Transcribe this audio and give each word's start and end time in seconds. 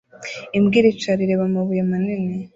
Imbwa 0.57 0.75
iricara 0.79 1.19
ireba 1.23 1.43
amabuye 1.49 1.81
manini 1.89 2.33